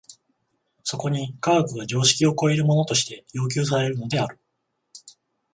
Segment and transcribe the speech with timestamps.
[0.83, 4.39] そこに科学が常識を超えるものとして要求されるのである。